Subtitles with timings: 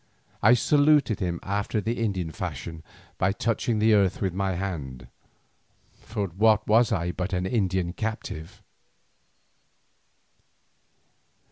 [0.41, 2.81] I saluted him after the Indian fashion
[3.19, 5.07] by touching the earth with my hand,
[5.99, 8.63] for what was I but an Indian captive?